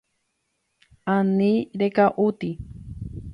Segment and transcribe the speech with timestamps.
[1.15, 2.49] Ani reka'úti.